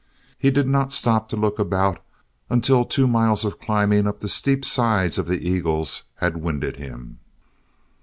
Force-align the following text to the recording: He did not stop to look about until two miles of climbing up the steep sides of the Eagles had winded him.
He 0.39 0.49
did 0.49 0.67
not 0.67 0.91
stop 0.91 1.29
to 1.29 1.35
look 1.35 1.59
about 1.59 2.03
until 2.49 2.85
two 2.85 3.07
miles 3.07 3.45
of 3.45 3.59
climbing 3.59 4.07
up 4.07 4.19
the 4.19 4.27
steep 4.29 4.65
sides 4.65 5.19
of 5.19 5.27
the 5.27 5.47
Eagles 5.47 6.05
had 6.15 6.37
winded 6.37 6.77
him. 6.77 7.19